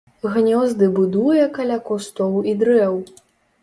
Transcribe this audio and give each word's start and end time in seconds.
Гнёзды 0.37 0.85
будуе 0.95 1.45
каля 1.59 1.79
кустоў 1.91 2.43
і 2.53 2.61
дрэў. 2.65 2.93